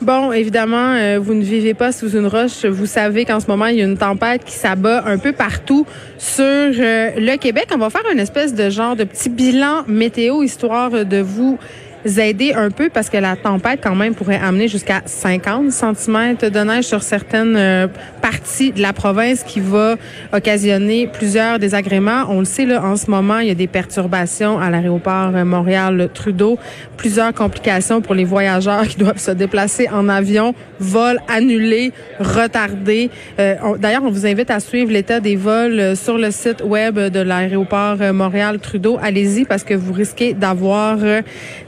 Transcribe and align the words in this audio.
Bon, 0.00 0.30
évidemment, 0.30 0.94
euh, 0.94 1.18
vous 1.20 1.34
ne 1.34 1.42
vivez 1.42 1.74
pas 1.74 1.90
sous 1.90 2.16
une 2.16 2.28
roche. 2.28 2.64
Vous 2.64 2.86
savez 2.86 3.24
qu'en 3.24 3.40
ce 3.40 3.48
moment, 3.48 3.66
il 3.66 3.78
y 3.78 3.82
a 3.82 3.84
une 3.84 3.98
tempête 3.98 4.44
qui 4.44 4.52
s'abat 4.52 5.02
un 5.04 5.18
peu 5.18 5.32
partout 5.32 5.86
sur 6.18 6.44
euh, 6.44 7.10
le 7.16 7.36
Québec. 7.36 7.66
On 7.74 7.78
va 7.78 7.90
faire 7.90 8.04
une 8.12 8.20
espèce 8.20 8.54
de 8.54 8.70
genre 8.70 8.94
de 8.94 9.02
petit 9.02 9.28
bilan 9.28 9.82
météo, 9.88 10.44
histoire 10.44 11.04
de 11.04 11.20
vous 11.20 11.58
aider 12.04 12.52
un 12.54 12.70
peu 12.70 12.88
parce 12.88 13.10
que 13.10 13.16
la 13.16 13.36
tempête 13.36 13.80
quand 13.82 13.94
même 13.94 14.14
pourrait 14.14 14.40
amener 14.42 14.68
jusqu'à 14.68 15.02
50 15.04 15.72
cm 15.72 16.36
de 16.50 16.60
neige 16.60 16.84
sur 16.84 17.02
certaines 17.02 17.56
euh, 17.56 17.86
parties 18.22 18.72
de 18.72 18.80
la 18.80 18.92
province 18.92 19.42
qui 19.42 19.60
va 19.60 19.96
occasionner 20.32 21.06
plusieurs 21.06 21.58
désagréments. 21.58 22.24
On 22.28 22.40
le 22.40 22.44
sait 22.44 22.66
là 22.66 22.84
en 22.84 22.96
ce 22.96 23.10
moment, 23.10 23.38
il 23.38 23.48
y 23.48 23.50
a 23.50 23.54
des 23.54 23.66
perturbations 23.66 24.58
à 24.58 24.70
l'aéroport 24.70 25.32
Montréal 25.44 26.08
Trudeau, 26.14 26.58
plusieurs 26.96 27.32
complications 27.32 28.00
pour 28.00 28.14
les 28.14 28.24
voyageurs 28.24 28.86
qui 28.86 28.96
doivent 28.96 29.18
se 29.18 29.30
déplacer 29.30 29.88
en 29.90 30.08
avion, 30.08 30.54
vols 30.78 31.20
annulés, 31.28 31.92
retardés. 32.20 33.10
Euh, 33.38 33.56
d'ailleurs, 33.78 34.04
on 34.04 34.10
vous 34.10 34.26
invite 34.26 34.50
à 34.50 34.60
suivre 34.60 34.92
l'état 34.92 35.20
des 35.20 35.36
vols 35.36 35.80
euh, 35.80 35.94
sur 35.94 36.18
le 36.18 36.30
site 36.30 36.62
web 36.64 36.98
de 36.98 37.20
l'aéroport 37.20 37.96
Montréal 38.12 38.58
Trudeau. 38.60 38.98
Allez-y 39.02 39.44
parce 39.44 39.64
que 39.64 39.74
vous 39.74 39.92
risquez 39.92 40.34
d'avoir 40.34 40.98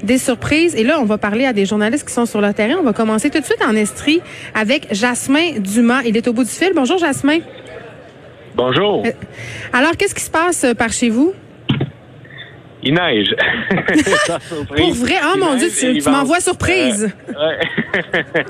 des 0.03 0.20
surprise. 0.21 0.75
Et 0.77 0.85
là, 0.85 1.01
on 1.01 1.05
va 1.05 1.19
parler 1.19 1.47
à 1.47 1.53
des 1.53 1.67
journalistes 1.67 2.07
qui 2.07 2.15
sont 2.15 2.27
sur 2.27 2.41
le 2.41 2.53
terrain. 2.55 2.77
On 2.79 2.85
va 2.85 2.93
commencer 2.93 3.31
tout 3.31 3.41
de 3.41 3.45
suite 3.45 3.63
en 3.67 3.75
Estrie 3.75 4.21
avec 4.55 4.87
Jasmin 4.93 5.59
Dumas. 5.59 6.03
Il 6.05 6.17
est 6.17 6.29
au 6.29 6.33
bout 6.33 6.45
du 6.45 6.51
fil. 6.51 6.71
Bonjour, 6.75 6.99
Jasmin. 6.99 7.39
Bonjour. 8.55 9.03
Euh, 9.07 9.11
alors, 9.73 9.97
qu'est-ce 9.97 10.15
qui 10.15 10.23
se 10.23 10.31
passe 10.31 10.65
euh, 10.65 10.75
par 10.75 10.91
chez 10.91 11.09
vous? 11.09 11.33
Il 12.83 12.95
neige. 12.95 13.35
Pour 14.77 14.95
vrai? 14.95 15.17
Oh 15.23 15.39
mon 15.39 15.55
Dieu, 15.55 15.69
tu, 15.69 16.11
m'envoies 16.11 16.41
surprise. 16.41 17.15
Euh, 17.29 18.03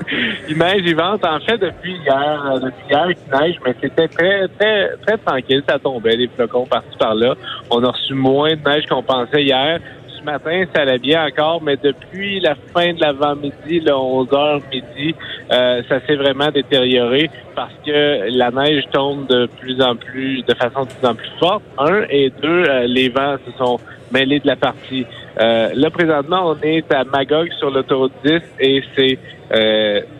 il 0.49 0.57
neige, 0.57 0.81
il 0.85 0.95
vente. 0.95 1.25
En 1.25 1.39
fait, 1.41 1.57
depuis 1.57 1.97
hier, 2.05 2.59
depuis 2.61 2.83
hier, 2.89 3.07
il 3.09 3.39
neige, 3.39 3.55
mais 3.65 3.75
c'était 3.81 4.07
très, 4.07 4.47
très, 4.59 4.89
très 5.05 5.17
tranquille. 5.17 5.61
Ça 5.67 5.79
tombait, 5.79 6.15
des 6.15 6.29
flocons 6.33 6.65
par-ci 6.65 6.97
par-là. 6.97 7.35
On 7.69 7.83
a 7.83 7.91
reçu 7.91 8.13
moins 8.13 8.55
de 8.55 8.69
neige 8.69 8.85
qu'on 8.89 9.03
pensait 9.03 9.43
hier 9.43 9.79
matin, 10.23 10.63
ça 10.73 10.81
allait 10.81 10.97
bien 10.97 11.25
encore, 11.25 11.61
mais 11.61 11.77
depuis 11.77 12.39
la 12.39 12.55
fin 12.73 12.93
de 12.93 13.01
l'avant-midi, 13.01 13.79
le 13.79 13.91
11h 13.91 14.61
midi, 14.71 15.15
euh, 15.51 15.81
ça 15.87 15.99
s'est 16.05 16.15
vraiment 16.15 16.49
détérioré 16.49 17.29
parce 17.55 17.73
que 17.85 18.29
la 18.29 18.51
neige 18.51 18.83
tombe 18.91 19.27
de 19.27 19.47
plus 19.59 19.81
en 19.81 19.95
plus, 19.95 20.43
de 20.43 20.53
façon 20.53 20.83
de 20.83 20.89
plus 20.89 21.07
en 21.07 21.15
plus 21.15 21.29
forte. 21.39 21.63
Un 21.77 22.03
et 22.09 22.31
deux, 22.41 22.63
euh, 22.67 22.87
les 22.87 23.09
vents 23.09 23.35
se 23.45 23.51
sont 23.57 23.79
mêlés 24.11 24.39
de 24.39 24.47
la 24.47 24.55
partie. 24.55 25.05
Euh, 25.39 25.69
là, 25.73 25.89
présentement, 25.89 26.51
on 26.51 26.61
est 26.61 26.91
à 26.93 27.03
Magog 27.03 27.49
sur 27.59 27.71
l'autoroute 27.71 28.13
10 28.23 28.41
et 28.59 28.83
c'est 28.95 29.17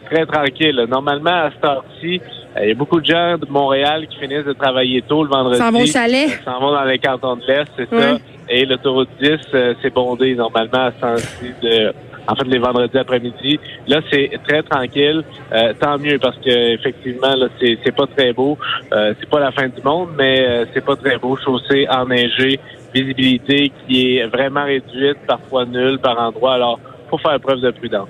très 0.10 0.26
tranquille. 0.26 0.86
Normalement, 0.90 1.32
à 1.32 1.52
cette 1.52 1.64
heure-ci, 1.64 2.22
il 2.62 2.68
y 2.68 2.72
a 2.72 2.76
beaucoup 2.76 3.00
de 3.00 3.06
gens 3.06 3.38
de 3.38 3.46
Montréal 3.50 4.08
qui 4.08 4.18
finissent 4.18 4.46
de 4.46 4.54
travailler 4.54 5.02
tôt 5.04 5.24
le 5.24 5.30
vendredi. 5.30 5.58
S'en 5.58 5.72
vont 5.72 5.84
au 5.84 5.86
chalet. 5.86 6.30
S'en 6.44 6.60
vont 6.60 6.72
dans 6.72 6.84
les 6.84 7.00
cantons 7.00 7.38
de 7.38 7.44
l'Est, 7.48 7.72
c'est 7.78 7.90
ça. 7.90 8.18
Et 8.50 8.66
l'autoroute 8.66 9.10
10, 9.22 9.38
euh, 9.54 9.74
c'est 9.82 9.94
bondé 9.94 10.36
normalement 10.36 10.88
à 10.88 10.92
sens 11.00 11.42
de 11.64 11.94
en 12.28 12.36
fait 12.36 12.48
les 12.48 12.60
vendredis 12.60 12.98
après-midi. 12.98 13.60
Là, 13.88 14.02
c'est 14.12 14.32
très 14.48 14.64
tranquille. 14.64 15.24
Euh, 15.54 15.74
tant 15.80 15.98
mieux 15.98 16.20
parce 16.20 16.38
que 16.38 16.74
effectivement, 16.74 17.36
là, 17.36 17.48
c'est, 17.60 17.78
c'est 17.84 17.96
pas 17.96 18.08
très 18.08 18.34
beau. 18.34 18.58
Euh, 18.92 19.14
c'est 19.20 19.30
pas 19.30 19.40
la 19.40 19.52
fin 19.52 19.68
du 19.68 19.82
monde, 19.84 20.10
mais 20.18 20.46
euh, 20.46 20.66
c'est 20.74 20.84
pas 20.84 20.96
très 20.96 21.18
beau. 21.18 21.38
Chaussée 21.38 21.88
enneigée, 21.90 22.60
visibilité 22.94 23.72
qui 23.88 24.18
est 24.18 24.28
vraiment 24.28 24.66
réduite, 24.66 25.18
parfois 25.28 25.66
nulle 25.66 26.00
par 26.00 26.20
endroit. 26.20 26.56
Alors, 26.56 26.80
faut 27.10 27.18
faire 27.18 27.40
preuve 27.40 27.62
de 27.62 27.72
prudence. 27.72 28.10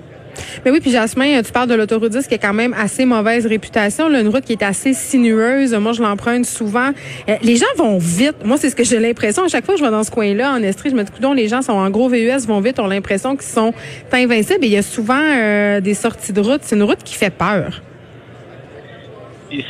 Mais 0.64 0.70
oui, 0.70 0.80
puis 0.80 0.90
Jasmin, 0.90 1.42
tu 1.42 1.52
parles 1.52 1.68
de 1.68 1.74
l'autoroute 1.74 2.12
10 2.12 2.26
qui 2.26 2.34
a 2.34 2.38
quand 2.38 2.54
même 2.54 2.74
assez 2.78 3.04
mauvaise 3.04 3.46
réputation, 3.46 4.08
là, 4.08 4.20
une 4.20 4.28
route 4.28 4.44
qui 4.44 4.52
est 4.52 4.62
assez 4.62 4.94
sinueuse. 4.94 5.74
Moi, 5.74 5.92
je 5.92 6.02
l'emprunte 6.02 6.46
souvent. 6.46 6.90
Euh, 7.28 7.36
les 7.42 7.56
gens 7.56 7.66
vont 7.76 7.98
vite. 7.98 8.36
Moi, 8.44 8.56
c'est 8.56 8.70
ce 8.70 8.76
que 8.76 8.84
j'ai 8.84 8.98
l'impression. 8.98 9.44
À 9.44 9.48
chaque 9.48 9.64
fois 9.64 9.74
que 9.74 9.80
je 9.80 9.84
vais 9.84 9.90
dans 9.90 10.04
ce 10.04 10.10
coin-là, 10.10 10.52
en 10.52 10.62
Estrie, 10.62 10.90
je 10.90 10.94
me 10.94 11.02
dis, 11.02 11.10
que 11.10 11.34
les 11.34 11.48
gens 11.48 11.62
sont 11.62 11.72
en 11.72 11.90
gros 11.90 12.08
VUS, 12.08 12.46
vont 12.46 12.60
vite, 12.60 12.78
ont 12.78 12.86
l'impression 12.86 13.36
qu'ils 13.36 13.50
sont 13.50 13.72
invincibles. 14.12 14.64
Et 14.64 14.68
il 14.68 14.72
y 14.72 14.76
a 14.76 14.82
souvent 14.82 15.20
euh, 15.20 15.80
des 15.80 15.94
sorties 15.94 16.32
de 16.32 16.40
route. 16.40 16.60
C'est 16.62 16.76
une 16.76 16.82
route 16.82 17.02
qui 17.04 17.14
fait 17.14 17.30
peur 17.30 17.82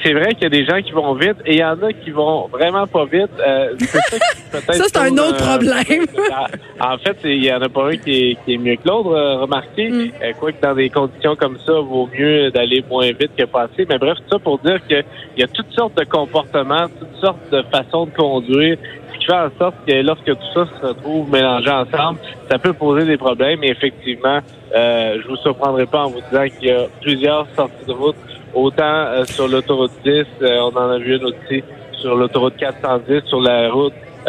c'est 0.02 0.12
vrai 0.12 0.34
qu'il 0.34 0.44
y 0.44 0.46
a 0.46 0.50
des 0.50 0.64
gens 0.64 0.80
qui 0.80 0.92
vont 0.92 1.14
vite 1.14 1.36
et 1.44 1.54
il 1.54 1.58
y 1.58 1.64
en 1.64 1.80
a 1.82 1.92
qui 1.92 2.10
vont 2.10 2.46
vraiment 2.48 2.86
pas 2.86 3.04
vite. 3.04 3.30
Euh, 3.44 3.74
ça, 4.52 4.60
c'est 4.72 4.96
un 4.96 5.12
autre 5.12 5.42
euh, 5.42 5.58
problème. 5.58 6.06
en 6.80 6.98
fait, 6.98 7.16
il 7.24 7.44
y 7.44 7.52
en 7.52 7.60
a 7.60 7.68
pas 7.68 7.88
un 7.88 7.96
qui 7.96 8.38
est, 8.46 8.58
mieux 8.58 8.76
que 8.76 8.88
l'autre, 8.88 9.12
euh, 9.12 9.38
remarquez. 9.38 9.90
Mm. 9.90 10.10
quoi 10.38 10.52
que 10.52 10.60
dans 10.62 10.74
des 10.74 10.88
conditions 10.88 11.36
comme 11.36 11.58
ça, 11.58 11.72
il 11.72 11.86
vaut 11.86 12.08
mieux 12.16 12.50
d'aller 12.50 12.84
moins 12.88 13.06
vite 13.06 13.32
que 13.36 13.44
passer. 13.44 13.86
Mais 13.88 13.98
bref, 13.98 14.18
tout 14.18 14.30
ça 14.32 14.38
pour 14.38 14.58
dire 14.58 14.78
qu'il 14.86 15.04
y 15.36 15.42
a 15.42 15.48
toutes 15.48 15.72
sortes 15.72 15.96
de 15.96 16.04
comportements, 16.04 16.86
toutes 16.98 17.20
sortes 17.20 17.50
de 17.50 17.62
façons 17.62 18.06
de 18.06 18.12
conduire, 18.12 18.78
ce 19.12 19.18
qui 19.18 19.24
fait 19.24 19.32
en 19.32 19.50
sorte 19.58 19.74
que 19.86 19.94
lorsque 20.02 20.24
tout 20.24 20.52
ça 20.54 20.66
se 20.66 20.86
retrouve 20.86 21.30
mélangé 21.30 21.70
ensemble, 21.70 22.20
ça 22.48 22.58
peut 22.58 22.72
poser 22.72 23.04
des 23.04 23.16
problèmes. 23.16 23.64
Et 23.64 23.70
effectivement, 23.70 24.38
euh, 24.74 25.18
je 25.22 25.28
vous 25.28 25.36
surprendrai 25.36 25.86
pas 25.86 26.04
en 26.04 26.10
vous 26.10 26.20
disant 26.30 26.46
qu'il 26.56 26.68
y 26.68 26.72
a 26.72 26.86
plusieurs 27.00 27.46
sorties 27.56 27.86
de 27.86 27.92
route 27.92 28.16
Autant 28.54 28.82
euh, 28.84 29.24
sur 29.24 29.48
l'autoroute 29.48 29.92
10, 30.04 30.10
euh, 30.42 30.58
on 30.60 30.76
en 30.76 30.90
a 30.90 30.98
vu 30.98 31.16
une 31.16 31.24
aussi 31.24 31.64
sur 31.92 32.14
l'autoroute 32.14 32.56
410, 32.56 33.22
sur 33.26 33.40
la 33.40 33.70
route 33.70 33.94
108 34.26 34.28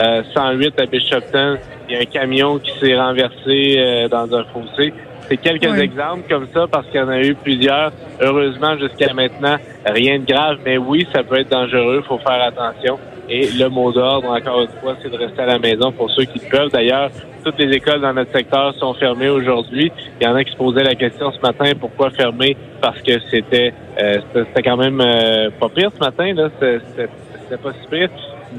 euh, 0.79 0.83
à 0.83 0.85
Bishopton, 0.85 1.57
il 1.87 1.95
y 1.95 1.97
a 1.97 2.01
un 2.01 2.05
camion 2.05 2.57
qui 2.57 2.71
s'est 2.79 2.97
renversé 2.97 4.07
dans 4.09 4.33
un 4.33 4.43
fossé. 4.45 4.93
C'est 5.27 5.37
quelques 5.37 5.77
exemples 5.79 6.23
comme 6.29 6.47
ça 6.53 6.65
parce 6.71 6.87
qu'il 6.87 6.99
y 6.99 7.03
en 7.03 7.09
a 7.09 7.21
eu 7.21 7.35
plusieurs. 7.35 7.91
Heureusement, 8.21 8.77
jusqu'à 8.77 9.13
maintenant, 9.13 9.57
rien 9.85 10.19
de 10.19 10.25
grave, 10.25 10.59
mais 10.65 10.77
oui, 10.77 11.05
ça 11.13 11.23
peut 11.23 11.39
être 11.39 11.49
dangereux, 11.49 12.01
il 12.03 12.07
faut 12.07 12.17
faire 12.19 12.41
attention. 12.41 12.97
Et 13.29 13.49
le 13.51 13.69
mot 13.69 13.91
d'ordre, 13.91 14.29
encore 14.29 14.61
une 14.61 14.81
fois, 14.81 14.95
c'est 15.01 15.09
de 15.09 15.17
rester 15.17 15.41
à 15.41 15.45
la 15.45 15.59
maison 15.59 15.91
pour 15.91 16.11
ceux 16.11 16.25
qui 16.25 16.39
peuvent. 16.39 16.69
D'ailleurs, 16.71 17.09
toutes 17.43 17.57
les 17.57 17.75
écoles 17.75 18.01
dans 18.01 18.13
notre 18.13 18.31
secteur 18.31 18.73
sont 18.75 18.93
fermées 18.95 19.29
aujourd'hui. 19.29 19.91
Il 20.19 20.23
y 20.25 20.27
en 20.27 20.35
a 20.35 20.43
qui 20.43 20.51
se 20.51 20.57
posaient 20.57 20.83
la 20.83 20.95
question 20.95 21.31
ce 21.31 21.39
matin, 21.39 21.71
pourquoi 21.79 22.11
fermer? 22.11 22.57
Parce 22.81 23.01
que 23.01 23.19
c'était 23.31 23.73
euh, 24.01 24.19
c'était 24.33 24.63
quand 24.63 24.77
même 24.77 24.99
euh, 25.01 25.49
pas 25.59 25.69
pire 25.69 25.91
ce 25.93 25.99
matin, 25.99 26.33
là. 26.33 26.49
C'était 26.59 27.57
pas 27.61 27.71
si 27.81 27.87
pire. 27.89 28.09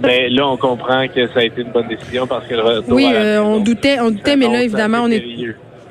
Mais 0.03 0.29
là, 0.29 0.49
on 0.49 0.57
comprend 0.57 1.07
que 1.09 1.27
ça 1.29 1.41
a 1.41 1.45
été 1.45 1.61
une 1.61 1.71
bonne 1.71 1.89
décision 1.89 2.27
parce 2.27 2.47
que 2.47 2.55
le 2.55 2.63
retour 2.63 2.95
Oui, 2.95 3.09
euh, 3.13 3.41
on 3.41 3.61
doutait, 3.61 4.01
on 4.01 4.11
doutait, 4.11 4.37
mais 4.37 4.49
là, 4.49 4.63
évidemment, 4.63 5.03
on 5.05 5.11
est 5.11 5.25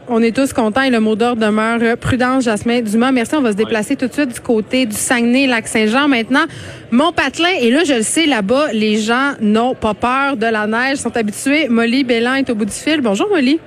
on 0.07 0.21
est 0.21 0.35
tous 0.35 0.53
contents 0.53 0.81
et 0.81 0.89
le 0.89 0.99
mot 0.99 1.15
d'ordre 1.15 1.45
demeure 1.45 1.97
prudence, 1.97 2.43
Jasmin 2.43 2.81
Dumas. 2.81 3.11
Merci. 3.11 3.35
On 3.35 3.41
va 3.41 3.51
se 3.51 3.57
déplacer 3.57 3.95
tout 3.95 4.07
de 4.07 4.13
suite 4.13 4.33
du 4.33 4.39
côté 4.39 4.85
du 4.85 4.95
Saguenay-Lac-Saint-Jean 4.95 6.07
maintenant. 6.07 6.45
Mon 6.91 7.11
patelin, 7.11 7.49
et 7.59 7.71
là, 7.71 7.83
je 7.85 7.93
le 7.93 8.01
sais, 8.01 8.25
là-bas, 8.25 8.73
les 8.73 8.97
gens 8.97 9.33
n'ont 9.41 9.75
pas 9.75 9.93
peur 9.93 10.37
de 10.37 10.45
la 10.45 10.67
neige, 10.67 10.97
sont 10.97 11.15
habitués. 11.15 11.67
Molly 11.69 12.03
Bélan 12.03 12.35
est 12.35 12.49
au 12.49 12.55
bout 12.55 12.65
du 12.65 12.71
fil. 12.71 13.01
Bonjour, 13.01 13.29
Molly. 13.29 13.59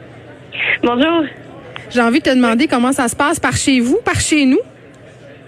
Bonjour. 0.83 1.25
J'ai 1.91 2.03
envie 2.03 2.19
de 2.19 2.25
te 2.25 2.35
demander 2.35 2.67
comment 2.67 2.93
ça 2.93 3.09
se 3.09 3.17
passe 3.17 3.41
par 3.41 3.57
chez 3.57 3.81
vous, 3.81 3.99
par 4.05 4.21
chez 4.21 4.45
nous. 4.45 4.61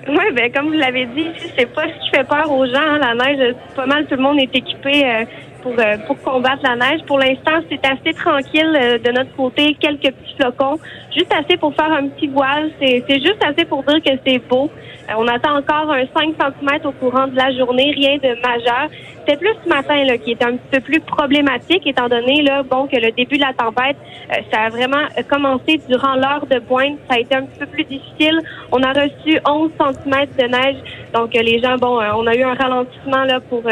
Oui, 0.09 0.25
ben 0.35 0.51
comme 0.53 0.69
vous 0.69 0.79
l'avez 0.79 1.05
dit, 1.07 1.27
c'est 1.57 1.67
pas 1.67 1.83
ce 1.83 2.05
qui 2.05 2.17
fait 2.17 2.25
peur 2.25 2.51
aux 2.51 2.65
gens. 2.65 2.79
Hein. 2.79 2.99
La 2.99 3.15
neige, 3.15 3.55
pas 3.77 3.85
mal 3.85 4.07
tout 4.07 4.17
le 4.17 4.23
monde 4.23 4.39
est 4.39 4.55
équipé 4.57 5.05
euh, 5.05 5.25
pour, 5.63 5.75
euh, 5.79 5.97
pour 6.07 6.21
combattre 6.23 6.63
la 6.63 6.77
neige. 6.77 7.01
Pour 7.07 7.19
l'instant, 7.19 7.61
c'est 7.69 7.85
assez 7.85 8.15
tranquille 8.15 8.77
euh, 8.81 8.99
de 8.99 9.11
notre 9.11 9.35
côté. 9.37 9.77
Quelques 9.81 10.13
petits 10.13 10.35
flocons, 10.39 10.79
juste 11.15 11.33
assez 11.33 11.57
pour 11.57 11.75
faire 11.75 11.93
un 11.93 12.09
petit 12.09 12.29
voile. 12.29 12.71
C'est 12.81 13.05
juste 13.09 13.43
assez 13.45 13.65
pour 13.65 13.83
dire 13.85 14.03
que 14.03 14.13
c'est 14.27 14.39
beau. 14.49 14.71
Euh, 15.11 15.15
on 15.17 15.27
attend 15.27 15.57
encore 15.57 15.91
un 15.93 16.05
5 16.15 16.35
cm 16.37 16.87
au 16.87 16.93
courant 16.93 17.27
de 17.27 17.37
la 17.37 17.53
journée, 17.57 17.93
rien 17.93 18.17
de 18.17 18.41
majeur. 18.41 18.89
C'est 19.29 19.37
plus 19.37 19.55
ce 19.63 19.69
matin 19.69 20.05
là, 20.05 20.17
qui 20.17 20.31
est 20.31 20.43
un 20.43 20.57
petit 20.57 20.69
peu 20.73 20.81
plus 20.81 21.01
problématique, 21.01 21.87
étant 21.87 22.09
donné 22.09 22.41
là, 22.41 22.63
bon, 22.63 22.87
que 22.87 22.97
le 22.97 23.13
début 23.13 23.37
de 23.37 23.43
la 23.43 23.53
tempête, 23.53 23.99
ça 24.51 24.61
a 24.63 24.69
vraiment 24.71 25.07
commencé 25.29 25.79
durant 25.87 26.15
l'heure 26.15 26.47
de 26.51 26.59
pointe. 26.61 26.97
Ça 27.11 27.17
a 27.17 27.19
été 27.19 27.35
un 27.35 27.43
petit 27.43 27.59
peu 27.59 27.67
plus 27.67 27.85
difficile. 27.85 28.41
On 28.73 28.83
a 28.83 28.93
reçu 28.93 29.39
11 29.47 29.71
cm 29.79 30.27
de 30.39 30.45
neige. 30.45 30.77
Donc, 31.13 31.35
les 31.35 31.61
gens, 31.61 31.77
bon, 31.77 32.01
on 32.17 32.27
a 32.27 32.35
eu 32.35 32.43
un 32.43 32.55
ralentissement 32.55 33.25
là 33.25 33.41
pour 33.41 33.65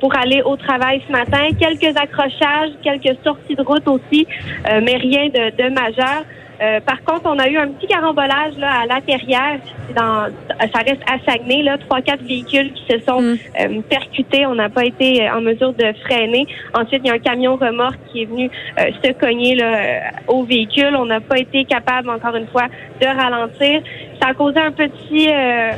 pour 0.00 0.14
aller 0.16 0.42
au 0.42 0.56
travail 0.56 1.02
ce 1.06 1.12
matin. 1.12 1.48
Quelques 1.58 1.96
accrochages, 1.96 2.70
quelques 2.82 3.16
sorties 3.24 3.54
de 3.54 3.62
route 3.62 3.86
aussi, 3.88 4.26
euh, 4.68 4.80
mais 4.82 4.96
rien 4.96 5.26
de, 5.28 5.56
de 5.56 5.68
majeur. 5.70 6.24
Euh, 6.60 6.80
par 6.80 7.02
contre, 7.04 7.22
on 7.26 7.38
a 7.38 7.48
eu 7.48 7.56
un 7.56 7.68
petit 7.68 7.86
carambolage 7.86 8.56
là 8.58 8.80
à 8.82 8.86
l'intérieur. 8.86 9.58
Dans, 9.94 10.26
ça 10.58 10.78
reste 10.78 11.02
à 11.10 11.18
Saguenay, 11.24 11.62
là, 11.62 11.78
trois 11.78 12.00
quatre 12.00 12.22
véhicules 12.22 12.72
qui 12.72 12.84
se 12.90 12.98
sont 13.00 13.20
mm. 13.20 13.38
euh, 13.60 13.80
percutés. 13.88 14.46
On 14.46 14.54
n'a 14.54 14.68
pas 14.68 14.84
été 14.84 15.28
en 15.30 15.40
mesure 15.40 15.72
de 15.72 15.92
freiner. 16.04 16.46
Ensuite, 16.74 17.02
il 17.04 17.08
y 17.08 17.10
a 17.10 17.14
un 17.14 17.18
camion 17.18 17.56
remorque 17.56 17.98
qui 18.10 18.22
est 18.22 18.26
venu 18.26 18.50
se 18.78 19.12
cogner 19.12 19.54
là, 19.54 20.12
au 20.28 20.44
véhicule. 20.44 20.96
On 20.96 21.06
n'a 21.06 21.20
pas 21.20 21.38
été 21.38 21.64
capable, 21.64 22.10
encore 22.10 22.36
une 22.36 22.46
fois, 22.46 22.66
de 23.00 23.06
ralentir. 23.06 23.82
Ça 24.20 24.28
a 24.28 24.34
causé 24.34 24.58
un 24.58 24.72
petit, 24.72 25.28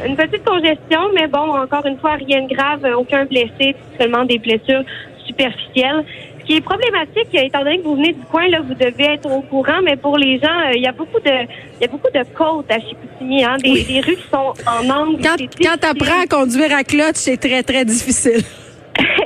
une 0.07 0.17
petite 0.17 0.45
congestion, 0.45 1.01
mais 1.15 1.27
bon, 1.27 1.57
encore 1.57 1.87
une 1.87 1.99
fois, 1.99 2.15
rien 2.15 2.43
de 2.43 2.55
grave, 2.55 2.87
aucun 2.97 3.25
blessé, 3.25 3.75
seulement 3.99 4.25
des 4.25 4.39
blessures 4.39 4.83
superficielles 5.27 6.05
qui 6.49 6.57
est 6.57 6.61
problématique, 6.63 7.29
étant 7.35 7.59
donné 7.59 7.79
que 7.79 7.85
vous 7.85 7.97
venez 7.97 8.15
du 8.15 8.23
coin, 8.23 8.49
là, 8.49 8.61
vous 8.67 8.73
devez 8.73 9.05
être 9.05 9.31
au 9.31 9.43
courant, 9.43 9.81
mais 9.85 9.97
pour 9.97 10.17
les 10.17 10.39
gens, 10.39 10.59
euh, 10.67 10.73
il 10.75 10.83
y 10.83 10.87
a 10.87 10.93
beaucoup 10.93 11.21
de, 11.21 11.31
il 11.31 11.83
y 11.83 11.85
a 11.85 11.89
beaucoup 11.89 12.11
de 12.13 12.25
côtes 12.35 12.71
à 12.71 12.81
Chicoutimi, 12.81 13.45
hein, 13.45 13.57
des, 13.63 13.85
des 13.85 14.01
rues 14.01 14.17
qui 14.17 14.29
sont 14.31 14.55
en 14.67 14.89
angle. 14.89 15.23
Quand, 15.23 15.37
quand 15.63 15.77
tu 15.79 15.87
apprends 15.87 16.23
à 16.23 16.27
conduire 16.27 16.75
à 16.75 16.85
clutch, 16.85 17.17
c'est 17.17 17.37
très, 17.37 17.63
très 17.63 17.85
difficile. 17.85 18.43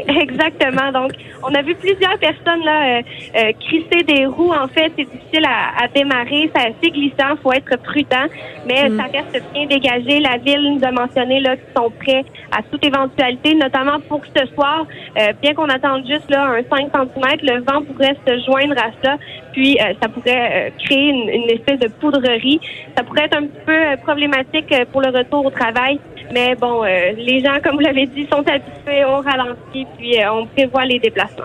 Exactement. 0.21 0.93
Donc, 0.93 1.13
on 1.43 1.55
a 1.55 1.63
vu 1.63 1.75
plusieurs 1.75 2.19
personnes 2.19 2.65
là 2.65 2.99
euh, 2.99 3.03
euh, 3.37 3.53
crisser 3.61 4.03
des 4.05 4.27
roues. 4.27 4.53
En 4.53 4.69
fait, 4.69 4.93
c'est 4.97 5.05
difficile 5.11 5.45
à, 5.47 5.85
à 5.85 5.89
démarrer, 5.89 6.51
c'est 6.55 6.63
assez 6.69 6.91
glissant, 6.91 7.37
faut 7.43 7.53
être 7.53 7.77
prudent, 7.83 8.27
mais 8.67 8.89
Mm. 8.89 8.97
ça 8.99 9.05
reste 9.05 9.45
bien 9.53 9.67
dégagé. 9.67 10.21
La 10.21 10.37
ville 10.39 10.75
nous 10.75 10.85
a 10.85 10.91
mentionné 10.91 11.41
là 11.41 11.57
qu'ils 11.57 11.75
sont 11.77 11.91
prêts 11.91 12.25
à 12.51 12.63
toute 12.63 12.85
éventualité, 12.85 13.55
notamment 13.55 14.01
pour 14.09 14.23
ce 14.25 14.47
soir. 14.55 14.87
Euh, 15.19 15.33
bien 15.41 15.55
qu'on 15.55 15.69
attende 15.69 16.07
juste 16.07 16.31
là 16.31 16.47
un 16.47 16.63
5 16.63 16.91
cm, 16.93 17.39
le 17.43 17.61
vent 17.61 17.83
pourrait 17.83 18.17
se 18.27 18.45
joindre 18.45 18.75
à 18.79 18.91
ça, 19.03 19.17
puis 19.53 19.79
euh, 19.81 19.93
ça 20.03 20.09
pourrait 20.09 20.69
euh, 20.69 20.71
créer 20.85 21.09
une, 21.09 21.29
une 21.29 21.51
espèce 21.51 21.79
de 21.81 21.89
poudrerie. 21.89 22.61
Ça 22.97 23.05
pourrait 23.05 23.25
être 23.25 23.37
un 23.37 23.47
petit 23.47 23.65
peu 23.67 23.73
euh, 23.73 23.97
problématique 23.99 24.73
pour 24.93 25.01
le 25.03 25.09
retour 25.17 25.45
au 25.47 25.51
travail. 25.51 25.99
Mais 26.33 26.55
bon, 26.55 26.85
euh, 26.85 27.13
les 27.17 27.41
gens, 27.41 27.59
comme 27.63 27.75
vous 27.75 27.81
l'avez 27.81 28.07
dit, 28.07 28.27
sont 28.31 28.41
habitués, 28.47 29.05
on 29.07 29.21
ralentit, 29.21 29.87
puis 29.99 30.21
euh, 30.23 30.33
on 30.33 30.47
prévoit 30.47 30.85
les 30.85 30.99
déplacements. 30.99 31.45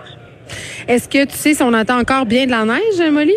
Est-ce 0.88 1.07
que 1.09 1.25
tu 1.25 1.33
sais 1.35 1.53
si 1.53 1.63
on 1.63 1.74
attend 1.74 2.00
encore 2.00 2.25
bien 2.25 2.45
de 2.45 2.51
la 2.51 2.63
neige, 2.65 3.12
Molly? 3.12 3.35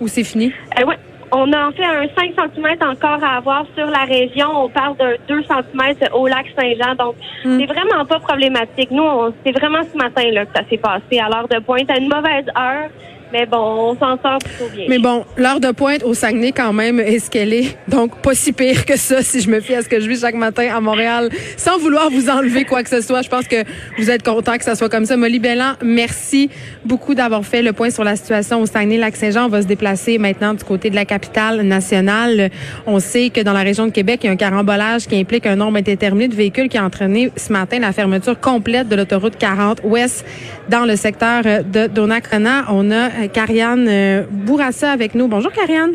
Ou 0.00 0.08
c'est 0.08 0.24
fini? 0.24 0.52
Euh, 0.80 0.84
ouais. 0.84 0.96
On 1.36 1.52
a 1.52 1.66
en 1.68 1.72
fait 1.72 1.84
un 1.84 2.06
5 2.16 2.32
cm 2.54 2.76
encore 2.88 3.18
à 3.24 3.38
avoir 3.38 3.64
sur 3.76 3.86
la 3.86 4.04
région. 4.04 4.46
On 4.54 4.68
parle 4.68 4.96
d'un 4.96 5.14
2 5.26 5.42
cm 5.42 6.08
au 6.12 6.28
lac 6.28 6.46
Saint-Jean. 6.56 6.94
Donc, 6.94 7.16
Mm. 7.44 7.58
c'est 7.58 7.66
vraiment 7.66 8.04
pas 8.04 8.20
problématique. 8.20 8.90
Nous, 8.92 9.04
c'est 9.44 9.50
vraiment 9.52 9.80
ce 9.90 9.96
matin 9.96 10.22
là, 10.30 10.46
que 10.46 10.52
ça 10.56 10.62
s'est 10.70 10.76
passé 10.76 11.18
à 11.18 11.28
l'heure 11.28 11.48
de 11.48 11.58
pointe, 11.58 11.90
à 11.90 11.98
une 11.98 12.08
mauvaise 12.08 12.44
heure. 12.56 12.88
Mais 13.34 13.46
bon, 13.46 13.58
on 13.58 13.94
s'en 13.94 14.16
sort 14.22 14.38
plutôt 14.38 14.70
bien. 14.72 14.86
Mais 14.88 15.00
bon, 15.00 15.24
l'heure 15.36 15.58
de 15.58 15.72
pointe 15.72 16.04
au 16.04 16.14
Saguenay, 16.14 16.52
quand 16.52 16.72
même, 16.72 17.00
est 17.00 17.18
ce 17.18 17.28
qu'elle 17.28 17.52
est. 17.52 17.76
Donc, 17.88 18.16
pas 18.22 18.32
si 18.32 18.52
pire 18.52 18.86
que 18.86 18.96
ça 18.96 19.22
si 19.22 19.40
je 19.40 19.50
me 19.50 19.58
fie 19.58 19.74
à 19.74 19.82
ce 19.82 19.88
que 19.88 19.98
je 19.98 20.08
vis 20.08 20.20
chaque 20.20 20.36
matin 20.36 20.68
à 20.72 20.80
Montréal. 20.80 21.30
Sans 21.56 21.76
vouloir 21.78 22.10
vous 22.10 22.30
enlever 22.30 22.64
quoi 22.64 22.84
que 22.84 22.88
ce 22.88 23.00
soit, 23.00 23.22
je 23.22 23.28
pense 23.28 23.48
que 23.48 23.64
vous 23.98 24.08
êtes 24.08 24.22
content 24.22 24.56
que 24.56 24.62
ça 24.62 24.76
soit 24.76 24.88
comme 24.88 25.04
ça. 25.04 25.16
Molly 25.16 25.40
Bellan, 25.40 25.72
merci 25.82 26.48
beaucoup 26.84 27.16
d'avoir 27.16 27.44
fait 27.44 27.60
le 27.60 27.72
point 27.72 27.90
sur 27.90 28.04
la 28.04 28.14
situation 28.14 28.60
au 28.60 28.66
Saguenay-Lac-Saint-Jean. 28.66 29.46
On 29.46 29.48
va 29.48 29.62
se 29.62 29.66
déplacer 29.66 30.18
maintenant 30.18 30.54
du 30.54 30.62
côté 30.62 30.88
de 30.88 30.94
la 30.94 31.04
capitale 31.04 31.62
nationale. 31.62 32.50
On 32.86 33.00
sait 33.00 33.30
que 33.30 33.40
dans 33.40 33.52
la 33.52 33.62
région 33.62 33.86
de 33.86 33.90
Québec, 33.90 34.20
il 34.22 34.26
y 34.26 34.28
a 34.28 34.32
un 34.32 34.36
carambolage 34.36 35.08
qui 35.08 35.18
implique 35.18 35.46
un 35.46 35.56
nombre 35.56 35.78
indéterminé 35.78 36.28
de 36.28 36.36
véhicules 36.36 36.68
qui 36.68 36.78
a 36.78 36.84
entraîné 36.84 37.32
ce 37.36 37.52
matin 37.52 37.80
la 37.80 37.90
fermeture 37.90 38.38
complète 38.38 38.86
de 38.86 38.94
l'autoroute 38.94 39.36
40 39.36 39.80
ouest 39.82 40.24
dans 40.68 40.84
le 40.84 40.94
secteur 40.94 41.42
de 41.42 41.88
Donnacona. 41.88 42.66
On 42.68 42.92
a 42.92 43.23
Carianne 43.32 43.86
euh, 43.88 44.24
Bourassa 44.30 44.90
avec 44.90 45.14
nous. 45.14 45.28
Bonjour, 45.28 45.52
Carianne. 45.52 45.94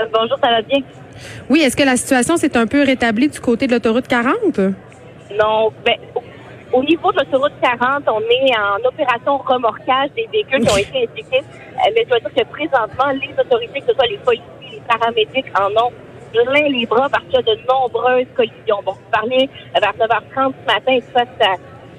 Euh, 0.00 0.04
bonjour, 0.12 0.38
ça 0.42 0.50
va 0.50 0.62
bien? 0.62 0.80
Oui, 1.48 1.60
est-ce 1.60 1.76
que 1.76 1.82
la 1.82 1.96
situation 1.96 2.36
s'est 2.36 2.56
un 2.56 2.66
peu 2.66 2.82
rétablie 2.82 3.28
du 3.28 3.40
côté 3.40 3.66
de 3.66 3.72
l'autoroute 3.72 4.08
40? 4.08 4.58
Non, 5.38 5.72
ben, 5.84 5.94
au, 6.14 6.22
au 6.72 6.84
niveau 6.84 7.12
de 7.12 7.18
l'autoroute 7.18 7.52
40, 7.62 8.04
on 8.08 8.20
est 8.20 8.56
en 8.56 8.88
opération 8.88 9.38
remorquage 9.38 10.10
des 10.16 10.28
véhicules 10.32 10.64
qui 10.66 10.72
ont 10.72 10.76
été 10.76 11.04
impliqués. 11.04 11.42
Euh, 11.42 11.90
mais 11.94 12.02
je 12.04 12.08
dois 12.08 12.20
dire 12.20 12.34
que 12.34 12.44
présentement, 12.44 13.10
les 13.12 13.34
autorités, 13.38 13.80
que 13.80 13.86
ce 13.88 13.94
soit 13.94 14.06
les 14.06 14.18
policiers, 14.18 14.46
les 14.72 14.82
paramédics, 14.88 15.46
en 15.58 15.70
ont 15.86 15.92
plein 16.32 16.68
les 16.68 16.86
bras 16.86 17.08
parce 17.10 17.24
qu'il 17.24 17.34
y 17.34 17.38
a 17.38 17.42
de 17.42 17.58
nombreuses 17.68 18.26
collisions. 18.34 18.80
Bon, 18.84 18.92
vous 18.92 19.10
parlez 19.10 19.48
euh, 19.76 19.80
vers 19.80 19.92
9h30 19.92 20.52
ce 20.60 20.72
matin, 20.72 20.92
et 20.92 21.02
ça, 21.14 21.24
ça, 21.40 21.48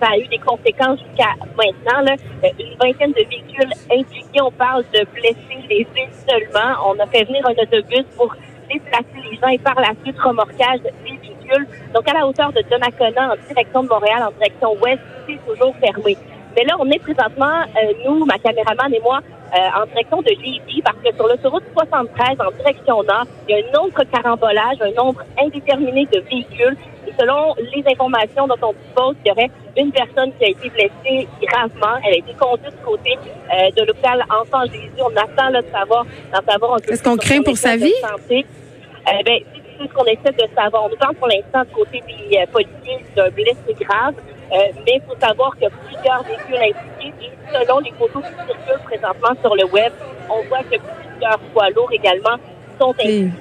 ça 0.01 0.10
a 0.12 0.18
eu 0.18 0.28
des 0.28 0.40
conséquences 0.40 1.00
jusqu'à 1.00 1.34
maintenant. 1.57 2.01
Là, 2.01 2.16
Euh, 2.44 2.50
une 2.60 2.75
vingtaine 2.78 3.12
de 3.12 3.24
véhicules 3.30 3.74
impliqués. 3.92 4.42
On 4.42 4.51
parle 4.51 4.84
de 4.94 5.06
blessés 5.13 5.62
lésés 5.69 6.10
seulement. 6.28 6.75
On 6.88 7.00
a 7.00 7.06
fait 7.07 7.24
venir 7.24 7.45
un 7.48 7.51
autobus 7.51 8.06
pour 8.18 8.36
déplacer 8.69 9.30
les 9.30 9.38
gens 9.38 9.48
et 9.48 9.57
par 9.60 9.80
la 9.80 9.92
suite 10.04 10.19
remorquage 10.19 10.80
des 10.81 10.92
véhicules. 11.22 11.68
Donc, 11.94 12.07
à 12.10 12.13
la 12.13 12.28
hauteur 12.28 12.51
de 12.51 12.62
Donnacona, 12.69 13.34
en 13.34 13.48
direction 13.48 13.84
de 13.84 13.88
Montréal, 13.88 14.24
en 14.24 14.31
direction 14.31 14.74
ouest, 14.81 15.00
c'est 15.28 15.40
toujours 15.45 15.74
fermé. 15.78 16.18
Mais 16.56 16.63
là, 16.66 16.75
on 16.80 16.89
est 16.92 17.00
présentement, 17.00 17.62
euh, 17.62 17.94
nous, 18.06 18.25
ma 18.25 18.38
caméraman 18.39 18.94
et 18.94 19.00
moi, 19.00 19.22
euh, 19.56 19.81
en 19.81 19.86
direction 19.86 20.22
de 20.22 20.30
Lévis, 20.30 20.81
parce 20.84 20.98
que 20.98 21.16
sur 21.16 21.28
l'autoroute 21.28 21.63
73, 21.74 22.38
en 22.42 22.51
direction 22.57 23.04
nord, 23.04 23.25
il 23.48 23.56
y 23.56 23.62
a 23.62 23.63
un 23.66 23.84
autre 23.84 24.04
carambolage, 24.12 24.78
un 24.81 24.92
nombre 24.92 25.22
indéterminé 25.39 26.07
de 26.12 26.19
véhicules. 26.19 26.78
Selon 27.19 27.54
les 27.57 27.83
informations 27.92 28.48
dont 28.48 28.57
on 28.62 28.74
dispose, 28.74 29.15
il 29.24 29.27
y 29.27 29.31
aurait 29.31 29.51
une 29.77 29.92
personne 29.92 30.31
qui 30.38 30.45
a 30.45 30.50
été 30.50 30.69
blessée 30.69 31.27
gravement. 31.42 31.98
Elle 32.06 32.13
a 32.13 32.18
été 32.18 32.33
conduite 32.33 32.71
du 32.71 32.83
côté 32.83 33.18
euh, 33.18 33.69
de 33.75 33.86
l'hôpital 33.86 34.25
Enfant 34.30 34.65
Jésus. 34.65 34.89
On 35.00 35.15
attend 35.15 35.50
là, 35.50 35.62
de 35.62 35.68
savoir, 35.71 36.06
d'en 36.31 36.51
savoir 36.51 36.75
un 36.75 36.80
peu 36.80 36.94
Est-ce 36.94 37.04
qu'on 37.04 37.18
craint 37.18 37.42
pour 37.42 37.57
sa 37.57 37.75
vie? 37.75 37.94
Euh, 38.04 39.12
ben, 39.25 39.39
c'est 39.77 39.88
ce 39.88 39.94
qu'on 39.94 40.06
essaie 40.06 40.31
de 40.31 40.48
savoir. 40.56 40.86
On 40.86 40.89
nous 40.89 40.95
parle 40.95 41.15
pour 41.15 41.27
l'instant 41.27 41.63
du 41.63 41.71
côté 41.71 42.04
des 42.07 42.38
euh, 42.38 42.45
policiers 42.51 43.06
d'un 43.15 43.30
blessé 43.30 43.75
grave, 43.80 44.15
euh, 44.51 44.56
mais 44.86 44.94
il 44.95 45.01
faut 45.07 45.19
savoir 45.19 45.54
qu'il 45.54 45.63
y 45.63 45.65
a 45.65 45.69
plusieurs 45.69 46.24
véhicules 46.24 46.56
impliqués 46.56 47.13
et 47.21 47.31
selon 47.51 47.80
les 47.80 47.92
photos 47.92 48.24
qui 48.24 48.45
circulent 48.45 48.83
présentement 48.86 49.36
sur 49.42 49.56
le 49.56 49.65
web, 49.65 49.92
on 50.30 50.44
voit 50.48 50.63
que 50.63 50.77
plusieurs 50.77 51.39
poids 51.54 51.69
lourds 51.71 51.92
également 51.92 52.38
sont 52.80 52.92
impliqués. 52.92 53.31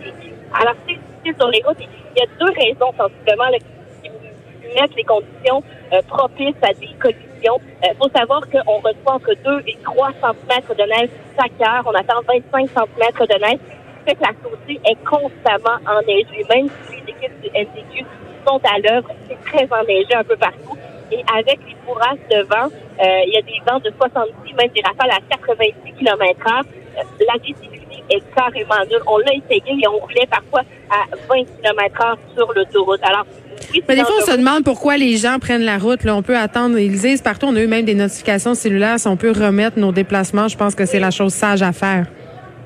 Alors, 0.61 0.75
c'est 0.87 0.95
difficile 0.95 1.35
sur 1.39 1.49
les 1.49 1.63
routes. 1.65 1.79
Il 2.15 2.21
y 2.21 2.23
a 2.23 2.27
deux 2.39 2.53
raisons 2.53 2.93
sensiblement 2.97 3.49
là, 3.51 3.59
qui 3.59 4.11
mettent 4.81 4.97
les 4.97 5.05
conditions 5.05 5.63
euh, 5.93 6.03
propices 6.09 6.63
à 6.63 6.73
des 6.75 6.89
collisions. 7.01 7.61
Il 7.83 7.97
faut 7.99 8.11
savoir 8.15 8.43
qu'on 8.49 8.79
reçoit 8.79 9.15
entre 9.15 9.35
2 9.45 9.63
et 9.67 9.77
3 9.83 10.11
cm 10.21 10.77
de 10.77 10.85
neige 10.85 11.11
chaque 11.37 11.61
heure. 11.61 11.83
On 11.87 11.95
attend 11.95 12.21
25 12.27 12.69
cm 12.69 13.27
de 13.27 13.41
neige 13.41 13.59
fait 14.05 14.15
que 14.15 14.23
la 14.23 14.33
chaussée 14.43 14.81
est 14.85 15.05
constamment 15.05 15.79
enneigée. 15.87 16.45
Même 16.49 16.69
si 16.87 16.97
les 16.97 17.13
équipes 17.13 17.41
du 17.41 17.49
NTQ 17.55 18.05
sont 18.47 18.61
à 18.65 18.79
l'œuvre, 18.79 19.11
c'est 19.29 19.39
très 19.45 19.69
enneigé 19.73 20.15
un 20.15 20.25
peu 20.25 20.37
partout. 20.37 20.77
Et 21.11 21.23
avec 21.37 21.59
les 21.67 21.77
bourrasques 21.87 22.29
de 22.31 22.43
vent, 22.43 22.67
euh, 22.67 23.27
il 23.27 23.33
y 23.35 23.39
a 23.39 23.43
des 23.43 23.61
vents 23.67 23.79
de 23.79 23.93
70, 23.97 24.55
même 24.55 24.71
des 24.75 24.83
rafales 24.83 25.11
à 25.11 25.37
90 25.37 25.93
km 25.99 26.47
heure. 26.51 26.65
Euh, 26.99 27.03
la 27.27 27.39
est 28.11 28.23
carrément 28.35 28.85
nulle. 28.91 29.03
On 29.07 29.19
l'a 29.19 29.33
essayé 29.35 29.63
et 29.83 29.89
on 29.89 29.99
roulait 29.99 30.27
parfois 30.31 30.61
à 30.91 31.05
20 31.29 31.45
km 31.45 32.01
heure 32.07 32.19
sur 32.37 32.53
l'autoroute. 32.53 33.01
Alors, 33.03 33.25
oui, 33.73 33.83
Mais 33.89 33.95
c'est 33.95 34.01
des 34.01 34.05
fois, 34.05 34.15
on 34.21 34.27
se 34.33 34.37
demande 34.37 34.65
pourquoi 34.65 34.97
les 34.97 35.17
gens 35.17 35.39
prennent 35.39 35.63
la 35.65 35.79
route. 35.79 36.05
Là, 36.05 36.15
on 36.17 36.23
peut 36.23 36.37
attendre. 36.37 36.79
Ils 36.79 36.93
disent 37.01 37.23
partout, 37.23 37.47
on 37.47 37.57
a 37.57 37.61
eu 37.61 37.67
même 37.69 37.85
des 37.85 37.95
notifications 37.95 38.55
cellulaires. 38.55 38.99
Si 38.99 39.09
on 39.09 39.17
peut 39.17 39.31
remettre 39.31 39.79
nos 39.79 39.93
déplacements, 39.93 40.49
je 40.49 40.57
pense 40.57 40.75
que 40.75 40.85
c'est 40.85 40.99
la 41.01 41.11
chose 41.11 41.33
sage 41.33 41.63
à 41.63 41.73
faire. 41.73 42.07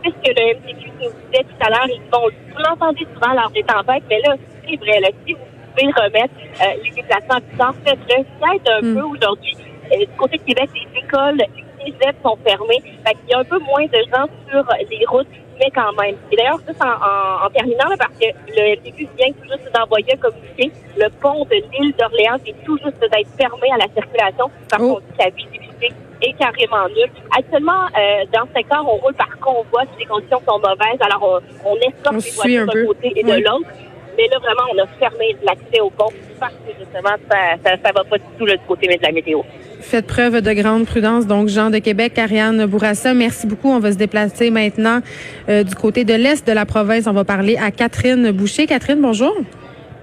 puisque 0.03 0.17
le 0.39 0.55
MTQ 0.55 0.91
nous 1.03 1.11
disait 1.31 1.45
tout 1.45 1.67
à 1.67 1.69
l'heure, 1.71 1.87
ils 1.89 2.01
vont, 2.13 2.29
vous 2.29 2.63
l'entendez 2.63 3.07
souvent 3.15 3.35
lors 3.35 3.51
des 3.51 3.63
tempêtes, 3.63 4.05
mais 4.09 4.21
là, 4.27 4.35
c'est 4.69 4.77
vrai, 4.77 5.01
là, 5.01 5.09
si 5.27 5.33
vous 5.35 5.39
pouvez 5.77 5.93
remettre 5.93 6.35
euh, 6.63 6.65
les 6.85 6.91
déplacements 6.91 7.41
plus 7.49 7.59
tard, 7.59 7.75
faites-le. 7.85 8.23
Peut-être 8.25 8.71
un 8.73 8.83
Mm. 8.83 8.95
peu 8.95 9.03
aujourd'hui. 9.03 9.57
Euh, 9.93 9.99
du 10.01 10.07
côté 10.17 10.39
de 10.39 10.43
Québec, 10.43 10.71
les 10.75 11.01
écoles, 11.01 11.43
les 11.87 11.93
cégeps 11.93 12.23
sont 12.23 12.37
fermés. 12.45 12.83
Fait 13.07 13.15
qu'il 13.15 13.31
y 13.31 13.35
a 13.35 13.39
un 13.39 13.45
peu 13.45 13.59
moins 13.61 13.85
de 13.87 13.99
gens 14.13 14.27
sur 14.51 14.65
les 14.91 15.05
routes, 15.07 15.29
mais 15.59 15.71
quand 15.75 15.93
même. 16.01 16.17
Et 16.31 16.37
d'ailleurs, 16.37 16.59
juste 16.67 16.83
en, 16.83 16.89
en, 16.89 17.47
en 17.47 17.51
terminant, 17.51 17.89
là, 17.89 17.97
parce 17.99 18.13
que 18.19 18.27
le 18.49 18.77
MTQ 18.77 19.09
vient 19.17 19.33
tout 19.33 19.49
juste 19.49 19.73
d'envoyer 19.75 20.13
un 20.15 20.17
communiqué, 20.19 20.71
le 20.97 21.09
pont 21.21 21.45
de 21.45 21.57
l'île 21.73 21.95
d'Orléans 21.99 22.39
est 22.47 22.65
tout 22.65 22.79
juste 22.85 23.01
d'être 23.01 23.31
fermé 23.39 23.69
à 23.73 23.79
la 23.79 23.87
circulation 23.95 24.51
parce 24.71 24.83
Oh. 24.83 24.95
qu'on 24.95 25.01
dit 25.01 25.07
que 25.19 25.25
la 25.25 25.31
visibilité 25.31 25.93
est 26.23 26.33
carrément 26.35 26.89
nulle. 26.89 27.11
Actuellement, 27.37 27.87
euh, 27.97 28.25
dans 28.33 28.47
ce 28.49 28.53
secteur, 28.57 28.85
on 28.87 28.97
roule 28.97 29.15
par 29.15 29.39
convoi 29.39 29.83
si 29.93 30.01
les 30.01 30.07
conditions 30.07 30.41
sont 30.49 30.59
mauvaises. 30.59 31.01
Alors, 31.01 31.41
on, 31.65 31.71
on 31.71 31.77
escorte 31.77 32.25
les 32.25 32.31
voitures 32.33 32.67
d'un 32.67 32.87
côté 32.87 33.13
et 33.17 33.25
Oui. 33.25 33.31
de 33.33 33.45
l'autre. 33.45 33.69
Mais 34.17 34.27
là, 34.29 34.39
vraiment, 34.39 34.63
on 34.75 34.79
a 34.79 34.87
fermé 34.99 35.37
l'accès 35.43 35.79
au 35.81 35.91
pont 35.91 36.09
parce 36.41 36.55
que, 36.55 36.73
justement, 36.79 37.15
ça, 37.31 37.37
ça, 37.63 37.77
ça 37.85 37.93
va 37.93 38.03
pas 38.03 38.17
du 38.17 38.25
tout 38.39 38.47
là, 38.47 38.55
du 38.57 38.65
côté 38.67 38.87
de 38.87 39.03
la 39.03 39.13
météo. 39.13 39.43
Faites 39.81 40.07
preuve 40.07 40.41
de 40.41 40.53
grande 40.53 40.87
prudence. 40.87 41.27
Donc, 41.27 41.49
Jean 41.49 41.71
de 41.71 41.79
Québec, 41.79 42.19
Ariane 42.19 42.67
Bourassa, 42.67 43.15
merci 43.15 43.47
beaucoup. 43.47 43.69
On 43.69 43.79
va 43.79 43.93
se 43.93 43.99
déplacer 43.99 44.51
maintenant 44.51 45.01
euh, 45.49 45.63
du 45.63 45.75
côté 45.75 46.05
de 46.05 46.15
l'Est 46.15 46.47
de 46.47 46.53
la 46.53 46.67
province. 46.67 47.07
On 47.07 47.13
va 47.13 47.25
parler 47.25 47.57
à 47.57 47.71
Catherine 47.71 48.31
Boucher. 48.33 48.67
Catherine, 48.67 49.01
bonjour. 49.01 49.35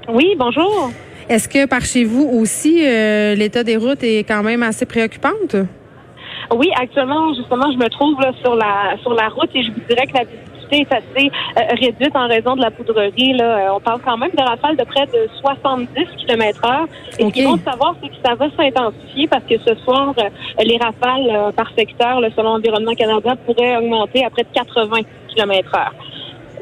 Oui, 0.09 0.35
bonjour. 0.37 0.91
Est-ce 1.29 1.47
que 1.49 1.65
par 1.65 1.81
chez 1.81 2.03
vous 2.03 2.29
aussi, 2.31 2.85
euh, 2.85 3.35
l'état 3.35 3.63
des 3.63 3.77
routes 3.77 4.03
est 4.03 4.23
quand 4.23 4.43
même 4.43 4.63
assez 4.63 4.85
préoccupante? 4.85 5.55
Oui, 6.55 6.69
actuellement, 6.79 7.33
justement, 7.33 7.71
je 7.71 7.77
me 7.77 7.89
trouve 7.89 8.19
là, 8.21 8.31
sur 8.43 8.55
la 8.55 8.97
sur 9.01 9.13
la 9.13 9.29
route 9.29 9.49
et 9.55 9.63
je 9.63 9.71
vous 9.71 9.79
dirais 9.89 10.05
que 10.05 10.13
la 10.13 10.25
est 10.81 10.91
assez 10.91 11.31
euh, 11.57 11.61
réduite 11.79 12.15
en 12.15 12.27
raison 12.27 12.55
de 12.55 12.61
la 12.61 12.71
poudrerie. 12.71 13.33
Là. 13.33 13.57
Euh, 13.57 13.75
on 13.75 13.79
parle 13.79 14.01
quand 14.01 14.17
même 14.17 14.31
de 14.31 14.41
rafales 14.41 14.77
de 14.77 14.83
près 14.83 15.05
de 15.07 15.27
70 15.41 15.87
km 16.17 16.65
heure. 16.65 16.87
Et 17.19 17.25
ce 17.25 17.29
qu'il 17.29 17.45
faut 17.45 17.57
savoir, 17.57 17.95
c'est 18.01 18.09
que 18.09 18.15
ça 18.23 18.35
va 18.35 18.47
s'intensifier 18.57 19.27
parce 19.27 19.43
que 19.43 19.57
ce 19.59 19.75
soir, 19.83 20.13
euh, 20.17 20.29
les 20.63 20.77
rafales 20.77 21.29
euh, 21.29 21.51
par 21.51 21.71
secteur, 21.77 22.19
là, 22.19 22.29
selon 22.35 22.55
Environnement 22.55 22.93
Canada, 22.93 23.35
pourraient 23.45 23.77
augmenter 23.77 24.25
à 24.25 24.29
près 24.29 24.43
de 24.43 24.49
80 24.53 25.01
km 25.29 25.75
heure. 25.75 25.93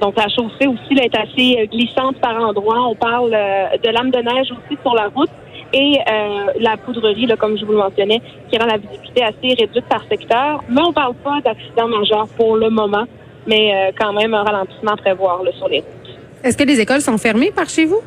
Donc, 0.01 0.18
la 0.18 0.27
chaussée 0.30 0.65
aussi 0.65 0.96
là, 0.96 1.03
est 1.03 1.15
assez 1.15 1.68
glissante 1.68 2.18
par 2.18 2.36
endroits. 2.36 2.88
On 2.88 2.96
parle 2.96 3.32
euh, 3.34 3.77
de 3.77 3.89
lames 3.89 4.10
de 4.10 4.18
neige 4.18 4.51
aussi 4.51 4.77
sur 4.82 4.96
la 4.96 5.10
route. 5.10 5.30
et 5.74 6.00
euh, 6.00 6.48
la 6.60 6.75
poudrerie, 6.75 7.27
là, 7.27 7.38
comme 7.38 7.58
je 7.58 7.63
vous 7.63 7.74
le 7.74 7.77
mentionnais, 7.77 8.20
qui 8.50 8.58
rend 8.58 8.65
la 8.65 8.77
visibilité 8.77 9.24
assez 9.24 9.53
réduite 9.53 9.86
par 9.88 10.03
secteur. 10.10 10.63
Mais 10.68 10.82
on 10.82 10.91
parle 10.91 11.13
pas 11.24 11.39
d'accident 11.41 11.88
majeur 11.88 12.27
pour 12.36 12.58
le 12.58 12.70
moment, 12.70 13.06
mais 13.48 13.74
euh, 13.74 13.91
quand 14.00 14.13
même 14.13 14.33
un 14.33 14.43
ralentissement 14.43 14.91
à 14.91 14.98
prévoir 14.98 15.43
là, 15.43 15.51
sur 15.57 15.67
les 15.67 15.79
routes. 15.79 16.17
Est-ce 16.43 16.57
que 16.57 16.63
les 16.63 16.79
écoles 16.79 17.01
sont 17.01 17.17
fermées 17.17 17.51
par 17.51 17.69
chez 17.69 17.86
vous? 17.86 18.01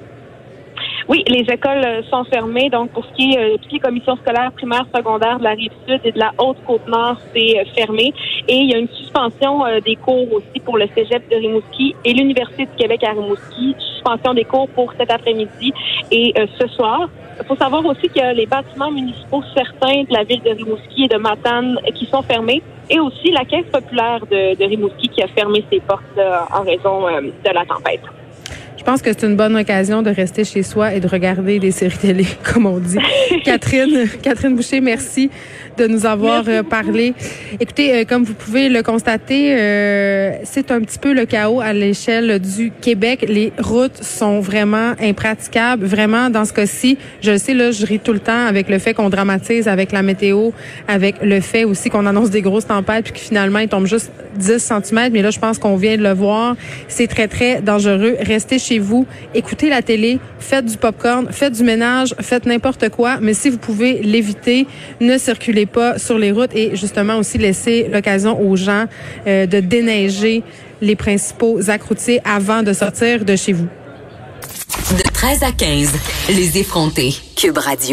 Oui, 1.09 1.23
les 1.29 1.41
écoles 1.41 1.85
euh, 1.85 2.03
sont 2.11 2.25
fermées. 2.25 2.71
Donc, 2.71 2.91
pour 2.91 3.05
ce 3.05 3.12
qui 3.12 3.33
est 3.33 3.38
euh, 3.38 3.57
toutes 3.61 3.73
les 3.73 3.79
commissions 3.79 4.17
scolaires 4.17 4.53
primaires, 4.53 4.87
secondaires 4.95 5.38
de 5.38 5.45
la 5.45 5.50
rive 5.50 5.73
sud 5.87 6.00
et 6.03 6.12
de 6.12 6.19
la 6.19 6.33
haute 6.38 6.57
côte 6.67 6.87
nord, 6.88 7.19
c'est 7.35 7.61
euh, 7.61 7.64
fermé. 7.76 8.12
Et 8.49 8.57
il 8.57 8.71
y 8.71 8.75
a 8.75 8.79
une 8.79 8.88
suspension 8.88 9.67
euh, 9.67 9.81
des 9.81 9.97
cours 9.97 10.33
aussi 10.33 10.61
pour 10.64 10.79
le 10.79 10.87
Cégep 10.95 11.29
de 11.31 11.37
Rimouski 11.37 11.95
et 12.05 12.12
l'Université 12.14 12.64
du 12.64 12.73
Québec 12.79 13.05
à 13.05 13.11
Rimouski. 13.11 13.76
Suspension 13.79 14.35
des 14.35 14.45
cours 14.45 14.69
pour 14.71 14.93
cet 14.99 15.11
après-midi 15.11 15.73
et 16.11 16.35
ce 16.61 16.67
soir. 16.69 17.09
Il 17.41 17.47
faut 17.47 17.57
savoir 17.57 17.85
aussi 17.87 18.09
qu'il 18.09 18.19
y 18.19 18.21
a 18.21 18.33
les 18.33 18.47
bâtiments 18.47 18.91
municipaux 18.91 19.43
certains 19.57 20.03
de 20.03 20.12
la 20.12 20.25
ville 20.25 20.43
de 20.43 20.50
Rimouski 20.50 21.05
et 21.05 21.09
de 21.09 21.17
Matane 21.17 21.79
qui 21.95 22.07
sont 22.07 22.23
fermés. 22.23 22.62
Et 22.91 23.00
aussi 23.00 23.31
la 23.31 23.45
Caisse 23.45 23.67
populaire 23.73 24.21
de, 24.26 24.57
de 24.57 24.64
Rimouski 24.64 25.09
qui 25.09 25.23
a 25.23 25.29
fermé 25.29 25.64
ses 25.71 25.81
portes 25.81 26.03
là, 26.17 26.47
en 26.53 26.62
raison 26.62 27.09
euh, 27.09 27.21
de 27.21 27.50
la 27.50 27.64
tempête. 27.64 28.03
Je 28.85 28.91
pense 28.91 29.00
que 29.00 29.12
c'est 29.19 29.26
une 29.26 29.35
bonne 29.35 29.57
occasion 29.57 30.03
de 30.03 30.11
rester 30.11 30.45
chez 30.45 30.62
soi 30.62 30.93
et 30.93 31.00
de 31.00 31.09
regarder 31.09 31.59
des 31.59 31.71
séries 31.71 31.97
télé, 31.97 32.26
comme 32.53 32.67
on 32.67 32.76
dit. 32.76 32.99
Catherine, 33.45 34.07
Catherine 34.21 34.55
Boucher, 34.55 34.83
merci 34.83 35.31
de 35.79 35.87
nous 35.87 36.05
avoir 36.05 36.45
euh, 36.49 36.62
parlé. 36.62 37.14
Écoutez, 37.59 37.95
euh, 37.95 38.05
comme 38.05 38.25
vous 38.25 38.35
pouvez 38.35 38.69
le 38.69 38.83
constater, 38.83 39.57
euh, 39.57 40.33
c'est 40.45 40.71
un 40.71 40.81
petit 40.81 40.99
peu 40.99 41.14
le 41.14 41.25
chaos 41.25 41.62
à 41.62 41.73
l'échelle 41.73 42.38
du 42.38 42.71
Québec. 42.83 43.25
Les 43.26 43.53
routes 43.59 44.03
sont 44.03 44.41
vraiment 44.41 44.93
impraticables. 45.00 45.87
Vraiment, 45.87 46.29
dans 46.29 46.45
ce 46.45 46.53
cas-ci, 46.53 46.99
je 47.23 47.33
le 47.33 47.38
sais, 47.38 47.55
là, 47.55 47.71
je 47.71 47.87
ris 47.87 48.00
tout 48.00 48.12
le 48.12 48.21
temps 48.21 48.47
avec 48.47 48.69
le 48.69 48.79
fait 48.79 48.93
qu'on 48.93 49.09
dramatise 49.09 49.67
avec 49.67 49.93
la 49.93 50.03
météo, 50.03 50.50
avec 50.88 51.17
le 51.23 51.41
fait 51.41 51.64
aussi 51.64 51.88
qu'on 51.88 52.05
annonce 52.05 52.31
des 52.31 52.43
grosses 52.43 52.67
tempêtes 52.67 53.05
puis 53.05 53.14
que 53.14 53.19
finalement, 53.19 53.61
il 53.61 53.69
tombe 53.69 53.87
juste 53.87 54.12
10 54.37 54.59
cm. 54.59 55.11
Mais 55.11 55.23
là, 55.23 55.31
je 55.31 55.38
pense 55.38 55.59
qu'on 55.59 55.76
vient 55.76 55.97
de 55.97 56.03
le 56.03 56.12
voir. 56.12 56.55
C'est 56.87 57.07
très, 57.07 57.29
très 57.29 57.62
dangereux. 57.62 58.17
Restez 58.21 58.59
chez 58.59 58.74
vous, 58.78 59.07
écoutez 59.35 59.69
la 59.69 59.83
télé, 59.83 60.19
faites 60.38 60.66
du 60.66 60.76
popcorn, 60.76 61.28
faites 61.31 61.52
du 61.52 61.64
ménage, 61.64 62.14
faites 62.21 62.47
n'importe 62.47 62.88
quoi. 62.90 63.19
Mais 63.21 63.35
si 63.35 63.50
vous 63.50 63.59
pouvez 63.59 64.02
l'éviter, 64.02 64.66
ne 65.00 65.19
circulez 65.19 65.66
pas 65.66 65.99
sur 65.99 66.19
les 66.19 66.33
routes 66.33 66.54
et 66.54 66.76
justement 66.76 67.19
aussi 67.19 67.38
laisser 67.38 67.88
l'occasion 67.93 68.40
aux 68.40 68.57
gens 68.57 68.87
euh, 69.26 69.47
de 69.47 69.61
déneiger 69.61 70.43
les 70.81 70.97
principaux 70.97 71.71
accroutiers 71.71 72.21
avant 72.25 72.62
de 72.62 72.73
sortir 72.73 73.25
de 73.25 73.37
chez 73.37 73.52
vous. 73.52 73.69
De 74.90 75.02
13 75.02 75.43
à 75.43 75.52
15, 75.52 75.93
les 76.28 76.59
effrontés. 76.59 77.14
Cube 77.37 77.59
Radio. 77.59 77.93